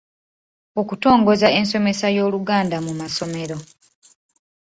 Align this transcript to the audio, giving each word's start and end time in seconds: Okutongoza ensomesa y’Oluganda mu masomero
Okutongoza 0.81 1.47
ensomesa 1.59 2.07
y’Oluganda 2.15 2.77
mu 2.85 2.93
masomero 2.99 3.57